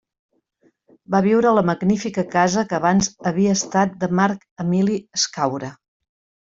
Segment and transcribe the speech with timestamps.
[1.15, 5.75] Va viure a la magnífica casa que abans havia estat de Marc Emili Escaure.